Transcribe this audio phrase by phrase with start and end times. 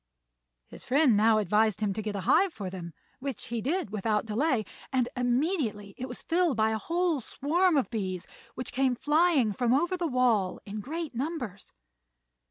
[0.67, 4.25] His friend now advised him to get a hive for them, which he did without
[4.25, 8.25] delay; and immediately it was filled by a whole swarm of bees,
[8.55, 11.71] which came flying from over the wall in great numbers.